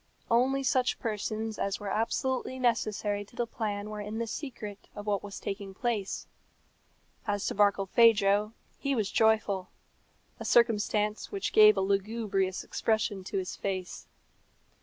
[0.31, 5.05] Only such persons as were absolutely necessary to the plan were in the secret of
[5.05, 6.25] what was taking place.
[7.27, 9.69] As to Barkilphedro, he was joyful
[10.39, 14.07] a circumstance which gave a lugubrious expression to his face.